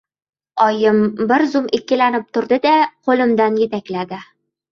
[0.63, 1.01] Oyim
[1.31, 2.73] bir zum ikkilanib turdi-da,
[3.09, 4.23] qo‘limdan yetakladi: